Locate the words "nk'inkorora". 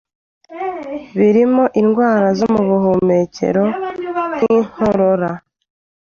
4.37-5.31